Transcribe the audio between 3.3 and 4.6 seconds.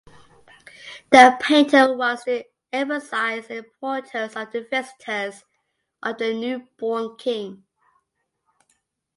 the importance of